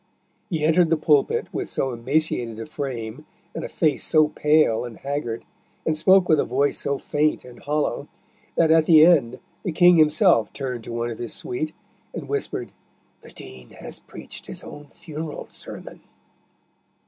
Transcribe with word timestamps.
He 0.49 0.63
entered 0.65 0.89
the 0.89 0.97
pulpit 0.97 1.45
with 1.53 1.69
so 1.69 1.91
emaciated 1.91 2.57
a 2.57 2.65
frame 2.65 3.27
and 3.53 3.63
a 3.63 3.69
face 3.69 4.03
so 4.03 4.29
pale 4.29 4.83
and 4.83 4.97
haggard, 4.97 5.45
and 5.85 5.95
spoke 5.95 6.27
with 6.27 6.39
a 6.39 6.43
voice 6.43 6.79
so 6.79 6.97
faint 6.97 7.45
and 7.45 7.59
hollow, 7.59 8.07
that 8.55 8.71
at 8.71 8.85
the 8.85 9.05
end 9.05 9.37
the 9.61 9.71
King 9.71 9.97
himself 9.97 10.51
turned 10.53 10.83
to 10.85 10.91
one 10.91 11.11
of 11.11 11.19
his 11.19 11.33
suite, 11.35 11.73
and 12.15 12.27
whispered, 12.27 12.71
"The 13.21 13.31
Dean 13.31 13.69
has 13.79 13.99
preached 13.99 14.47
his 14.47 14.63
own 14.63 14.87
funeral 14.87 15.47
sermon!" 15.51 16.01